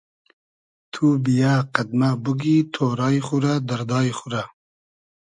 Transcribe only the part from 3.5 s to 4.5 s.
دئردای خو رۂ